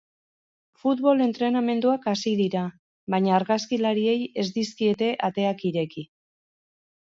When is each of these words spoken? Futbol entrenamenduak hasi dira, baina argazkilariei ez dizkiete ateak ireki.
Futbol 0.85 1.19
entrenamenduak 1.25 2.07
hasi 2.13 2.33
dira, 2.39 2.63
baina 3.15 3.37
argazkilariei 3.41 4.17
ez 4.45 4.49
dizkiete 4.59 5.13
ateak 5.31 5.65
ireki. 5.73 6.09